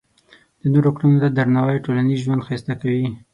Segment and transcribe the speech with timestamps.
[0.61, 3.07] د نورو کړنو ته درناوی ټولنیز ژوند ښایسته کوي.